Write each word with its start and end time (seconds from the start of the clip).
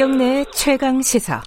김경래 0.00 0.46
최강 0.54 1.02
시사. 1.02 1.42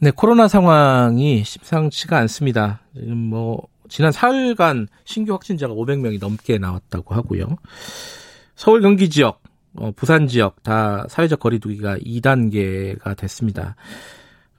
네, 0.00 0.12
코로나 0.14 0.46
상황이 0.46 1.42
심상치가 1.42 2.16
않습니다. 2.18 2.78
지금 2.94 3.16
뭐 3.16 3.66
지난 3.88 4.12
4일간 4.12 4.86
신규 5.02 5.32
확진자가 5.32 5.74
500명이 5.74 6.20
넘게 6.20 6.58
나왔다고 6.58 7.12
하고요. 7.12 7.56
서울 8.54 8.82
경기 8.82 9.10
지역, 9.10 9.42
어, 9.76 9.90
부산 9.96 10.28
지역 10.28 10.62
다 10.62 11.06
사회적 11.08 11.40
거리두기가 11.40 11.96
2단계가 11.96 13.16
됐습니다. 13.16 13.74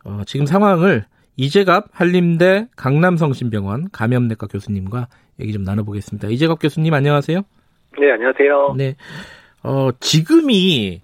어, 0.04 0.24
지금 0.26 0.46
상황을 0.46 1.06
이재갑 1.38 1.92
한림대 1.94 2.68
강남성심병원 2.76 3.92
감염내과 3.94 4.48
교수님과 4.48 5.08
얘기 5.40 5.54
좀 5.54 5.64
나눠보겠습니다. 5.64 6.28
이재갑 6.28 6.60
교수님 6.60 6.94
안녕하세요. 6.94 7.40
네, 8.02 8.12
안녕하세요. 8.12 8.74
네, 8.76 8.96
어, 9.64 9.92
지금이 10.02 11.02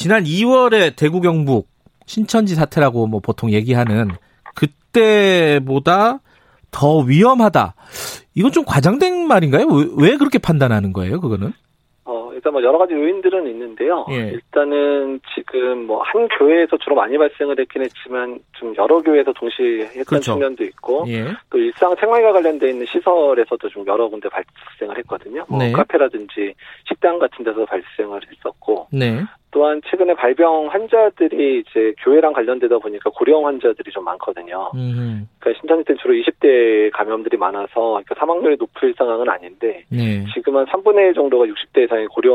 지난 0.00 0.24
2월에 0.24 0.96
대구 0.96 1.20
경북 1.20 1.68
신천지 2.06 2.54
사태라고 2.54 3.06
뭐 3.06 3.20
보통 3.20 3.52
얘기하는 3.52 4.08
그때보다 4.54 6.20
더 6.70 6.98
위험하다. 7.00 7.74
이건 8.34 8.50
좀 8.50 8.64
과장된 8.64 9.28
말인가요? 9.28 9.66
왜, 9.66 9.86
왜 9.98 10.16
그렇게 10.16 10.38
판단하는 10.38 10.94
거예요? 10.94 11.20
그거는? 11.20 11.52
어, 12.40 12.50
일단 12.50 12.52
뭐 12.52 12.62
여러 12.62 12.78
가지 12.78 12.94
요인들은 12.94 13.46
있는데요. 13.46 14.06
예. 14.10 14.30
일단은 14.30 15.20
지금 15.34 15.86
뭐 15.86 16.00
한 16.02 16.26
교회에서 16.28 16.76
주로 16.78 16.96
많이 16.96 17.16
발생을 17.16 17.58
했긴 17.58 17.82
했지만 17.82 18.40
좀 18.52 18.74
여러 18.76 19.00
교회에서 19.00 19.32
동시에 19.32 19.82
했던 19.84 20.04
그렇죠. 20.04 20.32
측면도 20.32 20.64
있고 20.64 21.04
예. 21.08 21.26
또 21.50 21.58
일상 21.58 21.94
생활과 21.94 22.32
관련돼 22.32 22.70
있는 22.70 22.86
시설에서도 22.86 23.68
좀 23.68 23.86
여러 23.86 24.08
군데 24.08 24.28
발생을 24.28 24.98
했거든요. 24.98 25.44
뭐 25.48 25.58
네. 25.58 25.72
카페라든지 25.72 26.54
식당 26.88 27.18
같은 27.18 27.44
데서 27.44 27.64
발생을 27.64 28.20
했었고 28.30 28.88
네. 28.92 29.20
또한 29.52 29.80
최근에 29.90 30.14
발병 30.14 30.68
환자들이 30.70 31.60
이제 31.60 31.92
교회랑 31.98 32.32
관련되다 32.32 32.78
보니까 32.78 33.10
고령 33.10 33.46
환자들이 33.46 33.90
좀 33.90 34.04
많거든요. 34.04 34.70
음, 34.76 35.28
그러니까 35.40 35.60
신천지 35.60 35.84
때는 35.84 35.98
주로 36.00 36.14
20대 36.14 36.92
감염들이 36.92 37.36
많아서 37.36 37.74
그러니까 37.74 38.14
사망률이 38.16 38.56
높을 38.60 38.94
상황은 38.96 39.28
아닌데 39.28 39.84
네. 39.90 40.24
지금 40.34 40.56
한 40.56 40.66
3분의 40.66 41.08
1 41.08 41.14
정도가 41.14 41.46
60대 41.46 41.84
이상의 41.84 42.06
고령 42.08 42.29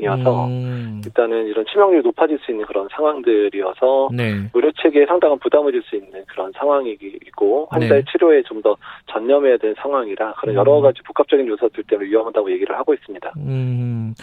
이어서 0.00 0.46
음, 0.46 1.02
일단은 1.04 1.46
이런 1.46 1.66
치명률이 1.70 2.02
높아질 2.02 2.38
수 2.44 2.50
있는 2.50 2.64
그런 2.64 2.88
상황들이어서 2.96 4.08
네. 4.14 4.50
의료 4.54 4.72
체계에 4.82 5.04
상당한 5.06 5.38
부담을 5.38 5.70
줄 5.70 5.82
수 5.82 5.96
있는 5.96 6.24
그런 6.28 6.50
상황이고 6.56 7.68
환자의 7.70 8.02
네. 8.02 8.04
치료에 8.10 8.42
좀 8.44 8.62
더 8.62 8.76
전념해야 9.12 9.56
되는 9.58 9.74
상황이라 9.82 10.34
그런 10.40 10.54
여러 10.54 10.78
음. 10.78 10.82
가지 10.82 11.02
복합적인 11.02 11.46
요소들 11.48 11.84
때문에 11.84 12.08
위험하다고 12.08 12.52
얘기를 12.52 12.76
하고 12.78 12.94
있습니다. 12.94 13.32
음. 13.38 14.14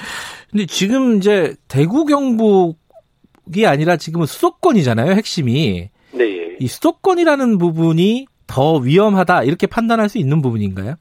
근데 0.50 0.66
지금 0.66 1.18
이제 1.18 1.54
대구 1.68 2.06
경북이 2.06 3.66
아니라 3.68 3.98
지금은 3.98 4.26
수도권이잖아요, 4.26 5.12
핵심이. 5.12 5.90
네, 6.14 6.24
예. 6.24 6.58
이 6.60 6.68
수도권이라는 6.68 7.58
부분이 7.58 8.26
더 8.48 8.78
위험하다 8.78 9.44
이렇게 9.44 9.68
판단할 9.68 10.10
수 10.10 10.18
있는 10.18 10.42
부분인가요? 10.42 10.96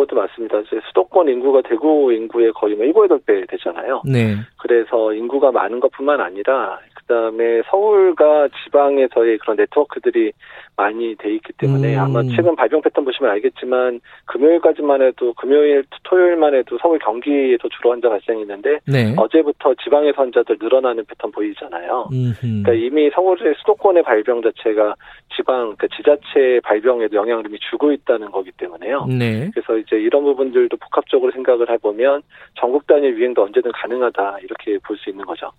예, 0.00 0.04
그것도 0.06 0.16
맞습니다. 0.16 0.60
이제 0.60 0.80
수도권 0.88 1.28
인구가 1.28 1.60
대구 1.62 2.12
인구의 2.12 2.52
거의 2.52 2.74
뭐 2.74 2.86
7, 2.86 2.94
8배 2.94 3.48
되잖아요. 3.50 4.02
네. 4.04 4.36
그래서 4.58 5.12
인구가 5.12 5.52
많은 5.52 5.80
것뿐만 5.80 6.20
아니라 6.20 6.78
그다음에 7.10 7.62
서울과 7.68 8.48
지방에서의 8.64 9.38
그런 9.38 9.56
네트워크들이 9.56 10.32
많이 10.76 11.16
돼 11.16 11.34
있기 11.34 11.52
때문에 11.54 11.96
음. 11.96 12.00
아마 12.00 12.22
최근 12.22 12.54
발병 12.54 12.80
패턴 12.80 13.04
보시면 13.04 13.32
알겠지만 13.32 14.00
금요일까지만 14.26 15.02
해도 15.02 15.34
금요일 15.34 15.84
토요일만 16.04 16.54
해도 16.54 16.78
서울 16.80 16.98
경기에서 17.00 17.68
주로 17.68 17.90
환자 17.90 18.08
발생했는데 18.08 18.78
네. 18.86 19.14
어제부터 19.16 19.74
지방에서 19.82 20.22
환자들 20.22 20.56
늘어나는 20.60 21.04
패턴 21.04 21.32
보이잖아요. 21.32 22.08
음흠. 22.12 22.62
그러니까 22.62 22.72
이미 22.72 23.10
서울의 23.10 23.54
수도권의 23.58 24.04
발병 24.04 24.42
자체가 24.42 24.94
지방 25.34 25.74
그러니까 25.76 25.88
지자체 25.96 26.60
발병에도 26.62 27.16
영향을 27.16 27.44
이미 27.46 27.58
주고 27.58 27.92
있다는 27.92 28.30
거기 28.30 28.52
때문에요. 28.52 29.06
네. 29.06 29.50
그래서 29.52 29.76
이제 29.76 29.96
이런 29.96 30.22
부분들도 30.22 30.76
복합적으로 30.76 31.32
생각을 31.32 31.70
해보면 31.70 32.22
전국 32.54 32.86
단위 32.86 33.08
유행도 33.08 33.42
언제든 33.42 33.72
가능하다 33.72 34.38
이렇게 34.42 34.78
볼 34.78 34.96
수 35.00 35.08
있는 35.10 35.24
거죠. 35.24 35.50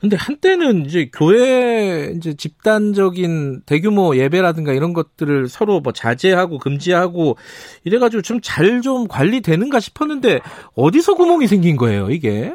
근데 0.00 0.16
한때는 0.16 0.86
이제 0.86 1.10
교회 1.12 2.12
이제 2.16 2.34
집단적인 2.34 3.62
대규모 3.66 4.16
예배라든가 4.16 4.72
이런 4.72 4.92
것들을 4.92 5.48
서로 5.48 5.80
뭐 5.80 5.92
자제하고 5.92 6.58
금지하고 6.58 7.36
이래가지고 7.84 8.22
좀 8.22 8.40
잘좀 8.42 9.08
관리되는가 9.08 9.80
싶었는데 9.80 10.40
어디서 10.74 11.14
구멍이 11.14 11.46
생긴 11.46 11.76
거예요, 11.76 12.10
이게? 12.10 12.54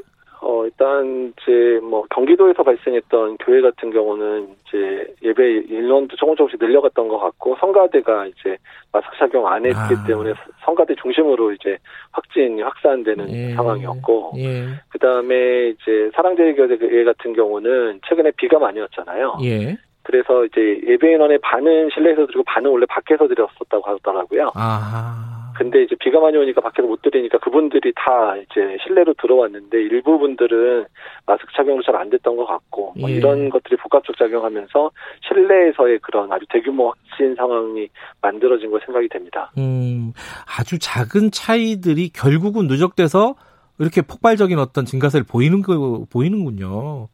어 0.50 0.66
일단 0.66 1.32
이제 1.38 1.80
뭐 1.84 2.04
경기도에서 2.10 2.64
발생했던 2.64 3.38
교회 3.38 3.62
같은 3.62 3.92
경우는 3.92 4.48
이제 4.66 5.14
예배 5.22 5.66
인원도 5.70 6.16
조금 6.16 6.36
조금씩 6.36 6.60
늘려갔던 6.60 7.08
것 7.08 7.20
같고 7.20 7.56
성가대가 7.60 8.26
이제 8.26 8.58
마스크 8.92 9.16
착용 9.20 9.48
안 9.48 9.64
했기 9.64 9.78
아. 9.78 10.04
때문에 10.08 10.34
성가대 10.66 10.96
중심으로 10.96 11.52
이제 11.54 11.78
확진이 12.12 12.62
확산되는 12.64 13.30
예. 13.30 13.54
상황이었고 13.54 14.34
예. 14.38 14.66
그 14.90 14.98
다음에 14.98 15.70
이제 15.70 16.10
사랑제일교회 16.16 17.04
같은 17.04 17.34
경우는 17.34 18.02
최근에 18.08 18.32
비가 18.38 18.58
많이 18.58 18.80
왔잖아요. 18.80 19.38
예. 19.44 19.78
그래서 20.02 20.46
이제 20.46 20.82
예배 20.88 21.14
인원의 21.14 21.38
반은 21.44 21.90
실내에서 21.94 22.26
드리고 22.26 22.44
반은 22.44 22.72
원래 22.72 22.86
밖에서 22.88 23.28
드렸었다고 23.28 23.84
하더라고요. 23.84 24.52
아하. 24.56 25.39
근데 25.60 25.84
이제 25.84 25.96
비가 26.00 26.20
많이 26.20 26.38
오니까 26.38 26.62
밖에서 26.62 26.88
못 26.88 27.02
드리니까 27.02 27.38
그분들이 27.40 27.92
다 27.96 28.36
이제 28.38 28.78
실내로 28.84 29.14
들어왔는데 29.22 29.78
일부 29.78 30.18
분들은 30.18 30.86
마스크 31.26 31.48
착용도 31.56 31.84
잘 31.84 32.00
안 32.00 32.10
됐던 32.10 32.38
것 32.38 32.46
같고 32.46 32.94
뭐 32.98 33.10
예. 33.10 33.16
이런 33.16 33.50
것들이 33.50 33.76
복합적 33.76 34.18
작용하면서 34.18 34.92
실내에서의 35.28 36.00
그런 36.00 36.32
아주 36.32 36.46
대규모 36.50 36.94
확진 37.20 37.36
상황이 37.36 37.90
만들어진 38.22 38.72
걸 38.72 38.80
생각이 38.86 39.10
됩니다. 39.10 39.52
음, 39.58 40.14
아주 40.58 40.80
작은 40.80 41.32
차이들이 41.32 42.10
결국은 42.10 42.68
누적돼서 42.68 43.36
이렇게 43.80 44.02
폭발적인 44.02 44.58
어떤 44.60 44.86
증가세를 44.86 45.26
보이는 45.30 45.62
거 45.62 46.06
보이는군요. 46.12 47.10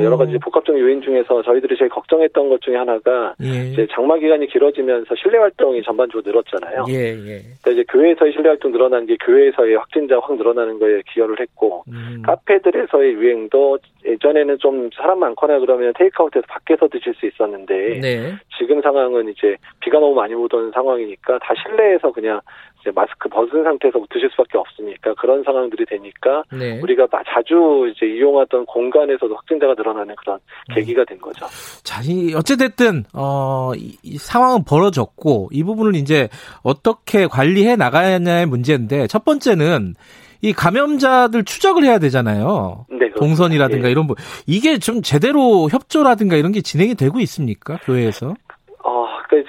어. 0.00 0.02
여러 0.02 0.16
가지 0.16 0.38
복합적 0.38 0.78
요인 0.78 1.02
중에서 1.02 1.42
저희들이 1.42 1.76
제일 1.76 1.88
걱정했던 1.90 2.48
것 2.48 2.60
중에 2.60 2.76
하나가 2.76 3.34
예. 3.42 3.70
이제 3.70 3.86
장마 3.92 4.16
기간이 4.16 4.46
길어지면서 4.46 5.14
실내 5.16 5.38
활동이 5.38 5.82
전반적으로 5.82 6.22
늘었잖아요. 6.24 6.84
예, 6.88 7.14
예. 7.14 7.42
그러니까 7.62 7.70
이제 7.70 7.84
교회에서의 7.88 8.32
실내 8.32 8.48
활동 8.48 8.72
늘어난 8.72 9.06
게 9.06 9.16
교회에서의 9.16 9.76
확진자 9.76 10.18
확 10.20 10.36
늘어나는 10.36 10.78
거에 10.78 11.02
기여를 11.12 11.40
했고 11.40 11.84
음. 11.88 12.22
카페들에서의 12.24 13.14
유행도 13.14 13.78
예전에는 14.04 14.58
좀 14.58 14.90
사람 14.94 15.20
많거나 15.20 15.58
그러면 15.60 15.92
테이크아웃해서 15.96 16.46
밖에서 16.48 16.88
드실 16.88 17.14
수 17.14 17.26
있었는데 17.26 18.00
네. 18.00 18.32
지금 18.58 18.80
상황은 18.80 19.28
이제 19.28 19.56
비가 19.80 19.98
너무 19.98 20.14
많이 20.14 20.34
오던 20.34 20.72
상황이니까 20.72 21.38
다 21.38 21.54
실내에서 21.62 22.12
그냥 22.12 22.40
이제 22.82 22.90
마스크 22.94 23.28
벗은 23.28 23.62
상태에서 23.62 24.00
드실 24.12 24.28
수밖에 24.30 24.58
없으니까 24.58 25.14
그런 25.14 25.42
상황들이 25.44 25.86
되니까 25.86 26.42
네. 26.52 26.80
우리가 26.80 27.06
마- 27.10 27.22
자주 27.32 27.90
이제 27.94 28.06
이용하던 28.06 28.66
공간에서도 28.66 29.34
확진자가 29.34 29.74
늘어나는 29.74 30.14
그런 30.16 30.36
음. 30.70 30.74
계기가 30.74 31.04
된 31.04 31.18
거죠. 31.20 31.46
자, 31.84 32.02
이 32.04 32.34
어찌됐든, 32.34 33.04
어, 33.14 33.72
이, 33.76 33.96
이 34.02 34.18
상황은 34.18 34.64
벌어졌고, 34.64 35.50
이 35.52 35.62
부분을 35.62 35.94
이제 35.94 36.28
어떻게 36.62 37.26
관리해 37.28 37.76
나가냐의 37.76 38.46
문제인데, 38.46 39.06
첫 39.06 39.24
번째는 39.24 39.94
이 40.42 40.52
감염자들 40.52 41.44
추적을 41.44 41.84
해야 41.84 42.00
되잖아요. 42.00 42.86
네. 42.90 43.10
동선이라든가 43.16 43.86
예. 43.86 43.92
이런 43.92 44.08
부 44.08 44.16
이게 44.46 44.78
좀 44.78 45.00
제대로 45.02 45.68
협조라든가 45.70 46.34
이런 46.34 46.50
게 46.50 46.60
진행이 46.62 46.96
되고 46.96 47.20
있습니까? 47.20 47.76
교회에서? 47.84 48.34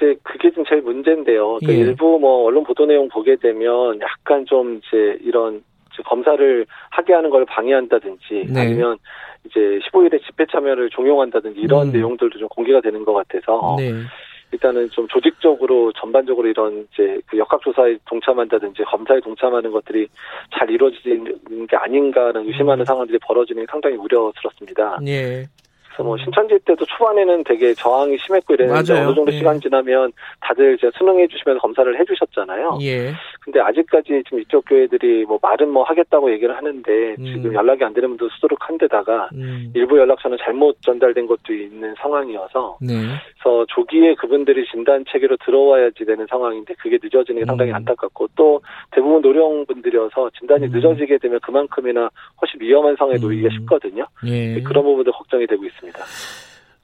이제 0.04 0.16
그게 0.22 0.50
좀 0.50 0.64
제일 0.68 0.82
문제인데요. 0.82 1.58
그러니까 1.60 1.72
예. 1.72 1.76
일부 1.78 2.18
뭐 2.18 2.44
언론 2.44 2.64
보도 2.64 2.84
내용 2.86 3.08
보게 3.08 3.36
되면 3.36 4.00
약간 4.00 4.44
좀 4.46 4.76
이제 4.78 5.18
이런 5.22 5.62
검사를 6.04 6.66
하게 6.90 7.12
하는 7.14 7.30
걸 7.30 7.44
방해한다든지 7.44 8.46
네. 8.52 8.60
아니면 8.60 8.98
이제 9.44 9.78
15일에 9.90 10.22
집회 10.24 10.44
참여를 10.46 10.90
종용한다든지 10.90 11.60
이런 11.60 11.88
음. 11.88 11.92
내용들도 11.92 12.38
좀 12.38 12.48
공개가 12.48 12.80
되는 12.80 13.04
것 13.04 13.12
같아서 13.12 13.76
네. 13.78 13.92
일단은 14.52 14.88
좀 14.90 15.08
조직적으로 15.08 15.92
전반적으로 15.92 16.48
이런 16.48 16.86
이제 16.92 17.20
그 17.26 17.38
역학조사에 17.38 17.98
동참한다든지 18.04 18.82
검사에 18.84 19.20
동참하는 19.20 19.70
것들이 19.70 20.06
잘 20.56 20.70
이루어지는 20.70 21.66
게 21.66 21.76
아닌가라는 21.76 22.46
의심하는 22.46 22.82
음. 22.82 22.84
상황들이 22.84 23.18
벌어지는 23.18 23.62
게 23.62 23.66
상당히 23.70 23.96
우려스럽습니다. 23.96 24.98
예. 25.06 25.44
그래서 25.94 26.02
뭐 26.02 26.18
신천지 26.18 26.58
때도 26.64 26.84
초반에는 26.84 27.44
되게 27.44 27.72
저항이 27.72 28.18
심했고 28.18 28.54
이랬는데 28.54 28.92
맞아요. 28.92 29.06
어느 29.06 29.14
정도 29.14 29.32
예. 29.32 29.38
시간 29.38 29.60
지나면 29.60 30.12
다들 30.40 30.74
이제 30.74 30.90
수능해 30.98 31.28
주시면서 31.28 31.60
검사를 31.60 31.98
해 31.98 32.04
주셨잖아요. 32.04 32.78
예. 32.82 33.12
근데 33.44 33.60
아직까지 33.60 34.22
지금 34.24 34.40
이쪽 34.40 34.64
교회들이 34.66 35.26
뭐 35.26 35.38
말은 35.42 35.68
뭐 35.68 35.82
하겠다고 35.84 36.32
얘기를 36.32 36.56
하는데 36.56 37.14
음. 37.18 37.24
지금 37.24 37.52
연락이 37.52 37.84
안 37.84 37.92
되는 37.92 38.08
분도 38.08 38.26
수두룩한 38.30 38.78
데다가 38.78 39.28
음. 39.34 39.70
일부 39.74 39.98
연락처는 39.98 40.38
잘못 40.40 40.80
전달된 40.80 41.26
것도 41.26 41.52
있는 41.52 41.94
상황이어서 41.98 42.78
네. 42.80 42.94
그래서 43.38 43.66
조기에 43.68 44.14
그분들이 44.14 44.64
진단 44.72 45.04
체계로 45.10 45.36
들어와야지 45.44 46.06
되는 46.06 46.26
상황인데 46.26 46.72
그게 46.78 46.98
늦어지는 47.02 47.42
게 47.42 47.44
상당히 47.44 47.70
음. 47.72 47.76
안타깝고 47.76 48.28
또 48.34 48.62
대부분 48.90 49.20
노령분들이어서 49.20 50.30
진단이 50.38 50.68
음. 50.68 50.70
늦어지게 50.72 51.18
되면 51.18 51.38
그만큼이나 51.40 52.08
훨씬 52.40 52.58
위험한 52.60 52.96
상황에 52.96 53.18
놓이기가 53.18 53.48
음. 53.48 53.58
쉽거든요. 53.60 54.06
예. 54.26 54.62
그런 54.62 54.84
부분도 54.84 55.12
걱정이 55.12 55.46
되고 55.46 55.62
있습니다. 55.62 55.98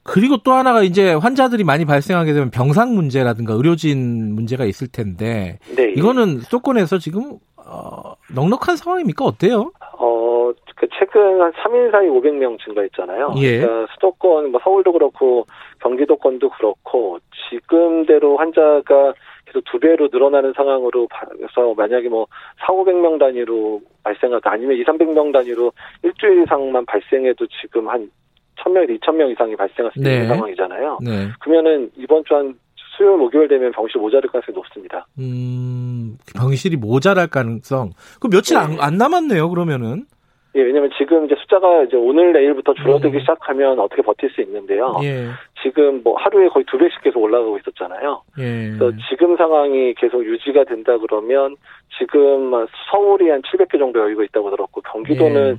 그리고 0.03 0.37
또 0.37 0.53
하나가 0.53 0.81
이제 0.81 1.13
환자들이 1.13 1.63
많이 1.63 1.85
발생하게 1.85 2.33
되면 2.33 2.49
병상 2.49 2.95
문제라든가 2.95 3.53
의료진 3.53 4.33
문제가 4.33 4.65
있을 4.65 4.87
텐데 4.91 5.59
네. 5.75 5.91
이거는 5.95 6.39
수도권에서 6.39 6.97
지금 6.97 7.37
어, 7.57 8.15
넉넉한 8.33 8.75
상황입니까? 8.75 9.23
어때요? 9.23 9.71
어, 9.97 10.51
그 10.75 10.87
최근 10.97 11.41
한 11.41 11.51
3일 11.51 11.91
사이 11.91 12.07
500명 12.07 12.59
증가했잖아요. 12.63 13.35
예. 13.37 13.59
그러니까 13.59 13.93
수도권, 13.93 14.51
뭐 14.51 14.59
서울도 14.63 14.91
그렇고 14.91 15.45
경기도권도 15.81 16.49
그렇고 16.49 17.19
지금대로 17.49 18.37
환자가 18.37 19.13
계속 19.45 19.63
두 19.65 19.79
배로 19.79 20.09
늘어나는 20.11 20.53
상황으로 20.55 21.07
봐서 21.07 21.73
만약에 21.75 22.09
뭐 22.09 22.25
4, 22.65 22.73
500명 22.73 23.19
단위로 23.19 23.81
발생하다 24.03 24.49
아니면 24.49 24.77
2, 24.77 24.83
300명 24.83 25.31
단위로 25.33 25.71
일주일 26.03 26.43
이상만 26.43 26.85
발생해도 26.85 27.45
지금 27.61 27.89
한 27.89 28.09
1000명에서 28.63 28.99
2000명 28.99 29.31
이상이 29.31 29.55
발생할 29.55 29.91
수 29.93 29.99
있는 29.99 30.21
네. 30.21 30.27
상황이잖아요. 30.27 30.99
네. 31.03 31.27
그러면은 31.39 31.91
이번 31.97 32.23
주 32.25 32.33
한 32.35 32.55
수요일 32.97 33.17
목요일 33.17 33.47
되면 33.47 33.71
병실 33.71 33.99
모자랄 33.99 34.29
가능성이 34.29 34.55
높습니다. 34.55 35.07
음, 35.17 36.17
병실이 36.37 36.77
모자랄 36.77 37.27
가능성. 37.27 37.91
그 38.19 38.27
며칠 38.29 38.57
안, 38.57 38.71
네. 38.71 38.77
안 38.79 38.97
남았네요, 38.97 39.49
그러면은. 39.49 40.05
예, 40.55 40.61
왜냐면 40.61 40.89
지금 40.97 41.25
이제 41.25 41.35
숫자가 41.39 41.83
이제 41.83 41.95
오늘 41.95 42.33
내일부터 42.33 42.73
줄어들기 42.73 43.17
음. 43.17 43.19
시작하면 43.21 43.79
어떻게 43.79 44.01
버틸 44.01 44.29
수 44.31 44.41
있는데요. 44.41 44.99
예. 45.01 45.29
지금 45.63 46.01
뭐 46.03 46.17
하루에 46.17 46.49
거의 46.49 46.65
두 46.69 46.77
배씩 46.77 47.01
계속 47.01 47.21
올라가고 47.23 47.57
있었잖아요. 47.59 48.21
예. 48.39 48.71
그래서 48.77 48.91
지금 49.09 49.37
상황이 49.37 49.93
계속 49.93 50.25
유지가 50.25 50.65
된다 50.65 50.97
그러면 50.97 51.55
지금 51.97 52.51
서울이 52.91 53.29
한 53.29 53.41
700개 53.43 53.79
정도 53.79 54.01
여유가 54.01 54.25
있다고 54.25 54.49
들었고 54.49 54.81
경기도는 54.81 55.51
예. 55.53 55.57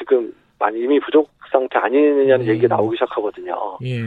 지금 0.00 0.34
많이 0.58 0.80
이미 0.80 1.00
부족 1.00 1.28
상태 1.50 1.78
아니느냐는 1.78 2.46
음. 2.46 2.48
얘기가 2.50 2.74
나오기 2.76 2.96
시작하거든요. 2.96 3.78
예. 3.84 4.00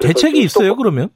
대책이 0.00 0.34
좀 0.34 0.44
있어요, 0.44 0.68
또- 0.70 0.76
그러면? 0.76 1.08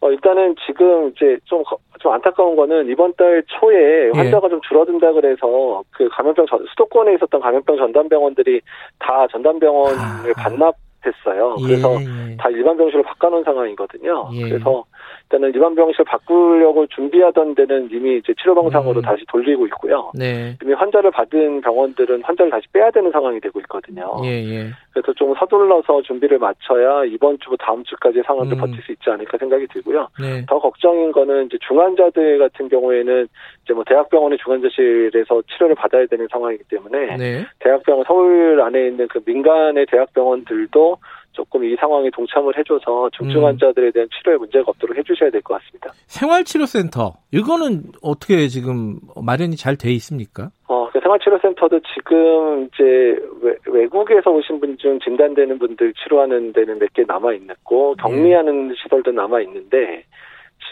어, 0.00 0.10
일단은 0.10 0.56
지금 0.66 1.10
이제 1.10 1.38
좀, 1.44 1.62
거- 1.62 1.78
좀 2.00 2.12
안타까운 2.12 2.56
거는 2.56 2.88
이번 2.90 3.14
달 3.14 3.42
초에 3.46 4.06
예. 4.08 4.10
환자가 4.18 4.48
좀 4.48 4.60
줄어든다 4.68 5.12
그래서 5.12 5.82
그 5.92 6.08
감염병 6.08 6.46
전, 6.46 6.64
수도권에 6.70 7.14
있었던 7.14 7.40
감염병 7.40 7.76
전담병원들이 7.76 8.60
다 8.98 9.26
전담병원을 9.30 9.96
아. 9.98 10.42
반납 10.42 10.74
했어요. 11.06 11.56
그래서 11.62 12.00
예, 12.00 12.32
예. 12.32 12.36
다 12.36 12.48
일반 12.50 12.76
병실로 12.76 13.02
바꿔놓은 13.02 13.44
상황이거든요. 13.44 14.30
예. 14.34 14.48
그래서 14.48 14.84
일단은 15.32 15.52
일반 15.54 15.74
병실 15.74 16.04
바꾸려고 16.04 16.86
준비하던 16.86 17.54
데는 17.54 17.88
이미 17.90 18.18
이제 18.18 18.34
치료방상으로 18.40 19.00
음. 19.00 19.02
다시 19.02 19.24
돌리고 19.28 19.66
있고요. 19.66 20.10
네. 20.14 20.56
이미 20.62 20.74
환자를 20.74 21.10
받은 21.10 21.62
병원들은 21.62 22.22
환자를 22.22 22.50
다시 22.50 22.66
빼야 22.72 22.90
되는 22.90 23.10
상황이 23.10 23.40
되고 23.40 23.58
있거든요. 23.60 24.20
예, 24.24 24.28
예. 24.28 24.70
그래서 24.92 25.12
좀 25.14 25.34
서둘러서 25.34 26.02
준비를 26.02 26.38
마쳐야 26.38 27.04
이번 27.04 27.38
주, 27.38 27.56
다음 27.58 27.82
주까지 27.84 28.22
상황을 28.26 28.52
음. 28.52 28.58
버틸 28.58 28.82
수 28.82 28.92
있지 28.92 29.08
않을까 29.08 29.38
생각이 29.38 29.66
들고요. 29.68 30.08
네. 30.20 30.44
더 30.46 30.58
걱정인 30.58 31.12
거는 31.12 31.46
이제 31.46 31.56
중환자들 31.66 32.38
같은 32.38 32.68
경우에는 32.68 33.26
이제 33.64 33.72
뭐 33.72 33.84
대학병원의 33.84 34.38
중환자실에서 34.38 35.42
치료를 35.50 35.74
받아야 35.74 36.04
되는 36.06 36.28
상황이기 36.30 36.64
때문에 36.64 37.16
네. 37.16 37.46
대학병원 37.60 38.04
서울 38.06 38.60
안에 38.60 38.88
있는 38.88 39.08
그 39.08 39.20
민간의 39.24 39.86
대학병원들도 39.90 40.91
조금 41.32 41.64
이 41.64 41.74
상황에 41.76 42.10
동참을 42.10 42.56
해줘서 42.58 43.10
중증 43.16 43.38
음. 43.40 43.44
환자들에 43.46 43.90
대한 43.92 44.08
치료에 44.18 44.36
문제가 44.36 44.64
없도록 44.68 44.96
해주셔야 44.96 45.30
될 45.30 45.40
것 45.42 45.54
같습니다. 45.60 45.92
생활치료센터. 46.06 47.14
이거는 47.32 47.84
어떻게 48.02 48.48
지금 48.48 48.98
마련이 49.22 49.56
잘 49.56 49.76
돼 49.76 49.90
있습니까? 49.92 50.50
어, 50.68 50.88
그 50.92 51.00
생활치료센터도 51.00 51.80
지금 51.94 52.64
이제 52.66 52.84
외, 53.40 53.54
외국에서 53.66 54.30
오신 54.30 54.60
분 54.60 54.76
중 54.78 54.98
진단되는 55.00 55.58
분들 55.58 55.94
치료하는 55.94 56.52
데는 56.52 56.78
몇 56.78 56.88
개 56.94 57.04
남아 57.06 57.32
있고 57.34 57.94
격리하는 57.96 58.74
시설도 58.82 59.12
남아 59.12 59.40
있는데 59.42 60.04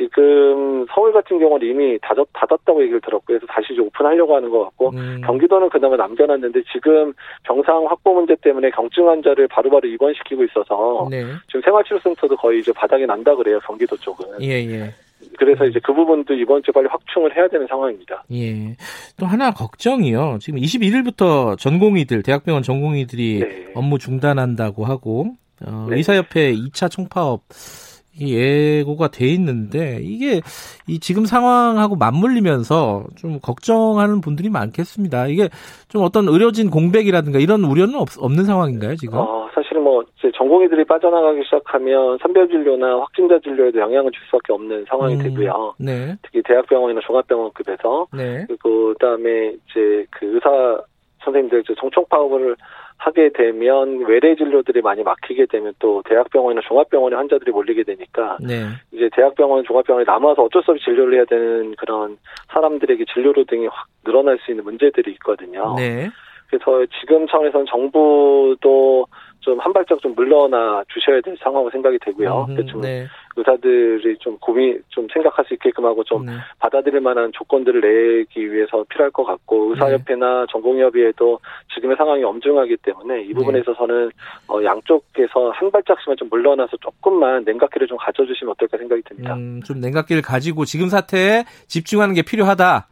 지금 0.01 0.87
서울 0.95 1.13
같은 1.13 1.39
경우는 1.39 1.67
이미 1.67 1.99
닫았, 2.01 2.27
닫았다고 2.33 2.83
얘기를 2.83 3.01
들었고 3.03 3.25
그래서 3.27 3.47
다시 3.47 3.75
이제 3.75 3.83
오픈하려고 3.83 4.35
하는 4.35 4.49
것 4.49 4.65
같고 4.65 4.91
음. 4.95 5.21
경기도는 5.25 5.69
그나마 5.69 5.97
남겨놨는데 5.97 6.63
지금 6.73 7.13
병상 7.43 7.87
확보 7.87 8.15
문제 8.15 8.35
때문에 8.37 8.71
경증 8.71 9.09
환자를 9.09 9.47
바로바로 9.49 9.87
입원시키고 9.87 10.45
있어서 10.45 11.07
네. 11.11 11.25
지금 11.49 11.61
생활치료센터도 11.63 12.37
거의 12.37 12.61
이제 12.61 12.73
바닥이 12.73 13.05
난다 13.05 13.35
그래요 13.35 13.61
경기도 13.67 13.95
쪽은 13.99 14.43
예, 14.43 14.65
예. 14.65 14.95
그래서 15.39 15.67
이제 15.67 15.79
그 15.83 15.93
부분도 15.93 16.33
이번 16.33 16.63
주에 16.63 16.73
빨리 16.73 16.87
확충을 16.89 17.37
해야 17.37 17.47
되는 17.49 17.67
상황입니다. 17.67 18.25
예. 18.33 18.75
또 19.19 19.27
하나 19.27 19.51
걱정이요. 19.51 20.39
지금 20.41 20.59
21일부터 20.61 21.59
전공의들, 21.59 22.23
대학병원 22.23 22.63
전공의들이 22.63 23.41
네. 23.41 23.73
업무 23.75 23.99
중단한다고 23.99 24.87
하고, 24.87 25.35
어, 25.67 25.87
네. 25.91 25.97
의사협회 25.97 26.53
2차 26.55 26.91
총파업 26.91 27.43
이 27.51 27.90
예고가 28.29 29.09
돼 29.09 29.27
있는데, 29.29 30.01
이게 30.03 30.41
이 30.87 30.99
지금 31.01 31.25
상황하고 31.25 31.97
맞물리면서 31.97 33.05
좀 33.17 33.41
걱정하는 33.41 34.21
분들이 34.21 34.51
많겠습니다. 34.51 35.27
이게 35.29 35.49
좀 35.89 36.03
어떤 36.03 36.29
의료진 36.29 36.71
공백이라든가 36.71 37.39
이런 37.39 37.65
우려는 37.65 37.97
없, 37.97 38.09
없는 38.19 38.45
상황인가요, 38.45 38.97
지금? 38.97 39.19
어, 39.19 39.49
사실은 39.55 39.83
뭐 39.83 40.03
이제 40.19 40.31
전공의들이 40.37 40.85
빠져나가기 40.85 41.43
시작하면 41.45 42.19
선별 42.23 42.49
진료나 42.49 43.01
확진자 43.01 43.39
진료에도 43.41 43.79
영향을 43.81 44.11
줄 44.13 44.23
수밖에 44.27 44.53
없는 44.53 44.85
상황이 44.89 45.15
음. 45.15 45.23
되고요. 45.23 45.75
네. 45.79 46.17
특히 46.23 46.43
대학병원이나 46.43 47.01
종합병원급에서 47.05 48.07
네. 48.13 48.45
그리고 48.47 48.95
그다음에 48.95 49.49
이제 49.49 50.07
그 50.11 50.27
의사 50.35 50.81
선생님들 51.25 51.61
이제 51.61 51.75
정총 51.79 52.05
파업을 52.09 52.57
하게 53.01 53.31
되면 53.31 54.05
외래 54.07 54.37
진료들이 54.37 54.83
많이 54.83 55.03
막히게 55.03 55.47
되면 55.47 55.73
또 55.79 56.03
대학병원이나 56.07 56.61
종합병원에 56.69 57.17
환자들이 57.17 57.51
몰리게 57.51 57.85
되니까 57.85 58.37
네. 58.41 58.67
이제 58.93 59.09
대학병원, 59.17 59.65
종합병원에 59.65 60.05
남아서 60.05 60.43
어쩔 60.43 60.63
수 60.63 60.73
없이 60.73 60.85
진료를 60.85 61.15
해야 61.15 61.25
되는 61.25 61.75
그런 61.77 62.19
사람들에게 62.53 63.07
진료료 63.13 63.45
등이 63.45 63.67
확 63.69 63.87
늘어날 64.05 64.39
수 64.45 64.51
있는 64.51 64.65
문제들이 64.65 65.13
있거든요. 65.13 65.75
네. 65.77 66.11
그래서 66.49 66.85
지금 67.01 67.27
차원에서는 67.27 67.67
정부도 67.71 69.07
좀 69.41 69.61
한 69.61 69.73
발짝 69.73 70.01
좀 70.01 70.15
물러나 70.15 70.83
주셔야 70.89 71.21
될 71.21 71.37
상황으로 71.43 71.71
생각이 71.71 71.99
되고요. 72.01 72.47
음, 72.49 72.57
그좀 72.57 72.81
네. 72.81 73.07
의사들이 73.37 74.17
좀 74.19 74.37
고민 74.39 74.83
좀 74.89 75.07
생각할 75.13 75.45
수 75.45 75.55
있게끔 75.55 75.85
하고 75.85 76.03
좀 76.05 76.27
네. 76.27 76.33
받아들일 76.59 77.01
만한 77.01 77.31
조건들을 77.33 77.81
내기 77.81 78.53
위해서 78.53 78.85
필요할 78.89 79.11
것 79.11 79.25
같고 79.25 79.73
의사협회나 79.73 80.47
전공협의회도 80.51 81.39
지금의 81.75 81.97
상황이 81.97 82.25
엄중하기 82.25 82.79
때문에 82.79 83.23
이 83.23 83.33
부분에 83.35 83.59
네. 83.59 83.61
있어서는 83.61 84.11
어, 84.49 84.63
양쪽에서 84.63 85.51
한 85.51 85.71
발짝씩만 85.71 86.17
좀 86.17 86.29
물러나서 86.29 86.77
조금만 86.79 87.45
냉각기를 87.45 87.87
좀 87.87 87.97
가져주시면 87.99 88.53
어떨까 88.53 88.79
생각이 88.79 89.03
듭니다. 89.03 89.35
음, 89.35 89.61
좀 89.65 89.81
냉각기를 89.81 90.23
가지고 90.23 90.65
지금 90.65 90.89
사태에 90.89 91.45
집중하는 91.67 92.15
게 92.15 92.23
필요하다. 92.23 92.89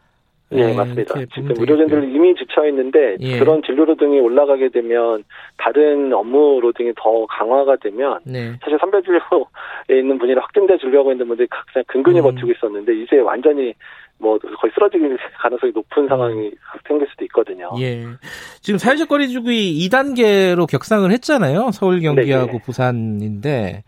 예, 0.52 0.66
네, 0.66 0.74
맞습니다. 0.74 1.14
지금 1.14 1.48
보면 1.48 1.56
의료진들 1.60 2.00
되겠고요. 2.00 2.16
이미 2.16 2.34
지쳐 2.34 2.66
있는데 2.68 3.16
예. 3.20 3.38
그런 3.38 3.62
진료료 3.62 3.94
등이 3.96 4.18
올라가게 4.18 4.70
되면 4.70 5.24
다른 5.58 6.12
업무 6.12 6.60
로 6.60 6.72
등이 6.72 6.92
더 6.96 7.26
강화가 7.26 7.76
되면 7.76 8.20
네. 8.24 8.52
사실 8.62 8.78
선별 8.80 9.02
진료에 9.02 9.20
있는 10.00 10.18
분이나 10.18 10.40
확진돼 10.40 10.78
진료하고 10.78 11.12
있는 11.12 11.28
분들이 11.28 11.48
그냥 11.72 11.84
근근히 11.86 12.20
음. 12.20 12.22
버티고 12.22 12.50
있었는데 12.52 12.94
이제 12.94 13.18
완전히 13.18 13.74
뭐 14.20 14.38
거의 14.38 14.72
쓰러질 14.74 15.16
가능성이 15.40 15.72
높은 15.74 16.08
상황이 16.08 16.50
생길 16.86 17.06
수도 17.08 17.24
있거든요. 17.26 17.70
예. 17.80 18.04
지금 18.60 18.78
사회적 18.78 19.08
거리두기 19.08 19.88
2단계로 19.88 20.68
격상을 20.68 21.10
했잖아요. 21.10 21.70
서울, 21.72 22.00
경기하고 22.00 22.46
네네. 22.46 22.62
부산인데 22.64 23.84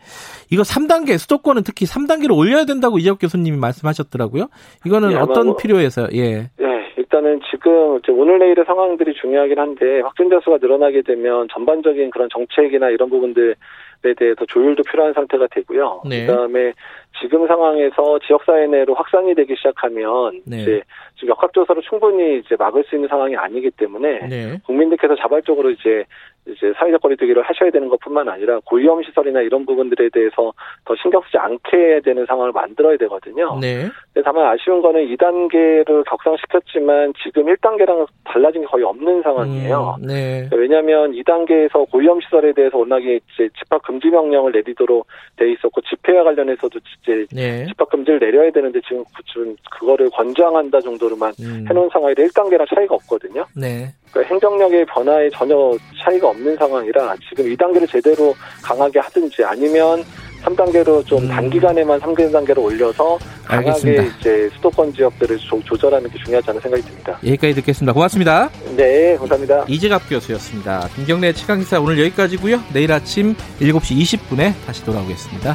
이거 0.51 0.63
3단계 0.63 1.19
수도권은 1.19 1.63
특히 1.65 1.87
3단계로 1.87 2.37
올려야 2.37 2.65
된다고 2.65 2.99
이재욱 2.99 3.19
교수님이 3.21 3.57
말씀하셨더라고요. 3.59 4.49
이거는 4.87 5.13
예, 5.13 5.17
어떤 5.17 5.49
뭐- 5.49 5.57
필요해서 5.57 6.09
예. 6.15 6.51
네, 6.59 6.93
일단은 6.97 7.41
지금 7.51 8.01
오늘 8.11 8.39
내일의 8.39 8.65
상황들이 8.67 9.15
중요하긴 9.21 9.59
한데 9.59 10.01
확진자 10.01 10.41
수가 10.45 10.59
늘어나게 10.61 11.03
되면 11.03 11.49
전반적인 11.53 12.11
그런 12.11 12.29
정책이나 12.33 12.91
이런 12.91 13.11
부분들 13.11 13.57
에 14.03 14.15
대해서 14.15 14.47
조율도 14.49 14.83
필요한 14.85 15.13
상태가 15.13 15.47
되고요. 15.51 16.01
네. 16.09 16.25
그다음에 16.25 16.73
지금 17.21 17.47
상황에서 17.47 18.19
지역사회 18.27 18.67
내로 18.67 18.95
확산이 18.95 19.35
되기 19.35 19.55
시작하면 19.57 20.41
네. 20.47 20.63
이제 20.63 20.83
지금 21.17 21.31
역학조사로 21.31 21.81
충분히 21.83 22.39
이제 22.39 22.57
막을 22.59 22.85
수 22.85 22.95
있는 22.95 23.09
상황이 23.09 23.37
아니기 23.37 23.71
때문에 23.71 24.27
네. 24.29 24.61
국민들께서 24.65 25.17
자발적으로 25.17 25.71
이제 25.71 26.05
이제 26.47 26.73
사회적 26.77 27.03
거리두기를 27.03 27.43
하셔야 27.43 27.71
되는 27.71 27.89
것뿐만 27.89 28.29
아니라 28.29 28.61
고위험 28.65 29.03
시설이나 29.03 29.41
이런 29.43 29.67
부분들에 29.67 30.09
대해서 30.11 30.53
더 30.85 30.95
신경 30.97 31.21
쓰지 31.23 31.37
않게 31.37 32.01
되는 32.03 32.25
상황을 32.27 32.53
만들어야 32.53 32.97
되거든요. 32.97 33.59
네. 33.61 33.89
근데 34.13 34.23
다만 34.25 34.47
아쉬운 34.47 34.81
거는 34.81 35.07
2단계를 35.07 36.05
격상시켰지만 36.07 37.13
지금 37.23 37.45
1단계랑 37.45 38.07
달라진 38.25 38.63
게 38.63 38.67
거의 38.67 38.85
없는 38.85 39.23
상황이에요. 39.23 39.97
음, 40.01 40.07
네. 40.07 40.49
왜냐하면 40.53 41.13
2단계에서 41.13 41.91
고위험 41.91 42.21
시설에 42.23 42.53
대해서 42.53 42.79
워낙에 42.79 43.21
이제 43.35 43.49
집합 43.59 43.83
금지 43.83 44.09
명령을 44.09 44.53
내리도록 44.53 45.07
돼 45.37 45.53
있었고 45.53 45.81
집회와 45.83 46.25
관련해서도 46.25 46.81
이제 47.03 47.27
네. 47.33 47.67
집합 47.67 47.89
금지를 47.91 48.19
내려야 48.21 48.51
되는데 48.51 48.81
지금 48.87 49.03
그- 49.17 49.23
지금 49.33 49.57
그거를 49.71 50.11
권장한다 50.11 50.81
정도로만 50.81 51.33
음. 51.41 51.67
해놓은 51.69 51.89
상황이 51.93 52.15
1단계랑 52.15 52.67
차이가 52.75 52.95
없거든요. 52.97 53.45
네. 53.57 53.93
그러니까 54.13 54.33
행정력의 54.35 54.87
변화에 54.87 55.31
전혀 55.31 55.55
차이가 56.03 56.29
없는 56.29 56.57
상황이라 56.57 57.15
지금 57.29 57.45
2단계를 57.47 57.89
제대로 57.91 58.35
강하게 58.63 58.99
하든지 59.01 59.45
아니면 59.45 60.05
3단계로 60.43 61.05
좀 61.07 61.23
음. 61.23 61.29
단기간에만 61.29 62.01
3단계로 62.01 62.59
올려서 62.65 63.19
강하게 63.45 63.69
알겠습니다. 63.69 64.03
이제 64.19 64.49
수도권 64.55 64.93
지역들을 64.95 65.37
조, 65.39 65.61
조절하는 65.65 66.09
게 66.09 66.19
중요하지 66.25 66.51
않은 66.51 66.61
생각이 66.63 66.83
듭니다. 66.83 67.19
여기까지 67.27 67.55
듣겠습니다. 67.57 67.93
고맙습니다. 67.93 68.49
네, 68.77 69.17
감사합니다. 69.17 69.67
이재갑 69.69 70.09
교수였습니다. 70.09 70.89
김경래 70.97 71.33
최강기사 71.35 71.81
오늘 71.81 71.99
여기까지고요. 72.01 72.59
내일 72.73 72.91
아침 72.93 73.35
7시 73.61 74.01
20분에 74.01 74.53
다시 74.67 74.83
돌아오겠습니다. 74.85 75.55